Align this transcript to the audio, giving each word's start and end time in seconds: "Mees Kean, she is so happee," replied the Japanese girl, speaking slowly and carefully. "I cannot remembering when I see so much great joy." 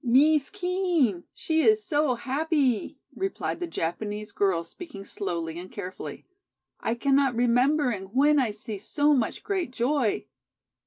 "Mees 0.03 0.49
Kean, 0.49 1.25
she 1.31 1.61
is 1.61 1.85
so 1.85 2.15
happee," 2.15 2.97
replied 3.15 3.59
the 3.59 3.67
Japanese 3.67 4.31
girl, 4.31 4.63
speaking 4.63 5.05
slowly 5.05 5.59
and 5.59 5.71
carefully. 5.71 6.25
"I 6.79 6.95
cannot 6.95 7.35
remembering 7.35 8.05
when 8.05 8.39
I 8.39 8.49
see 8.49 8.79
so 8.79 9.13
much 9.13 9.43
great 9.43 9.69
joy." 9.69 10.25